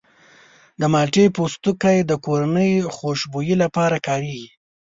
د 0.79 0.81
مالټې 0.93 1.25
پوستکی 1.35 1.97
د 2.03 2.11
کورني 2.25 2.71
خوشبویي 2.95 3.55
لپاره 3.63 3.97
کارېږي. 4.07 4.49